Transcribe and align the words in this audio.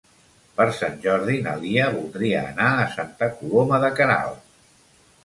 Per 0.59 0.65
Sant 0.77 0.95
Jordi 1.01 1.35
na 1.47 1.53
Lia 1.65 1.89
voldria 1.97 2.39
anar 2.53 2.71
a 2.77 2.87
Santa 2.97 3.29
Coloma 3.43 3.81
de 3.85 3.93
Queralt. 4.01 4.41